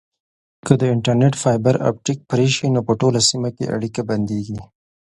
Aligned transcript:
که 0.65 0.73
د 0.81 0.83
انټرنیټ 0.93 1.33
فایبر 1.43 1.75
اپټیک 1.89 2.19
پرې 2.29 2.47
شي 2.55 2.67
نو 2.73 2.79
په 2.87 2.93
ټوله 2.99 3.19
سیمه 3.29 3.49
کې 3.55 3.71
اړیکه 3.75 4.01
بندیږي. 4.09 4.59